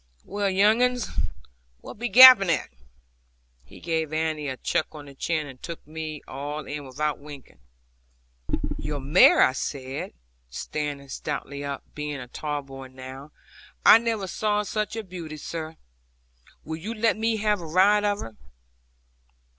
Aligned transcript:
'Well, 0.25 0.49
young 0.49 0.81
uns, 0.81 1.09
what 1.81 1.99
be 1.99 2.09
gaping 2.09 2.49
at?' 2.49 2.71
He 3.63 3.79
gave 3.79 4.07
pretty 4.09 4.19
Annie 4.23 4.47
a 4.47 4.57
chuck 4.57 4.87
on 4.93 5.05
the 5.05 5.13
chin, 5.13 5.45
and 5.45 5.61
took 5.61 5.85
me 5.85 6.23
all 6.27 6.65
in 6.65 6.87
without 6.87 7.19
winking. 7.19 7.59
'Your 8.79 8.99
mare,' 8.99 9.53
said 9.53 10.13
I, 10.13 10.13
standing 10.49 11.07
stoutly 11.09 11.63
up, 11.63 11.83
being 11.93 12.17
a 12.19 12.27
tall 12.27 12.63
boy 12.63 12.87
now; 12.87 13.31
'I 13.85 13.99
never 13.99 14.25
saw 14.25 14.63
such 14.63 14.95
a 14.95 15.03
beauty, 15.03 15.37
sir. 15.37 15.77
Will 16.63 16.77
you 16.77 16.95
let 16.95 17.15
me 17.15 17.37
have 17.37 17.61
a 17.61 17.67
ride 17.67 18.03
of 18.03 18.21
her?' 18.21 18.35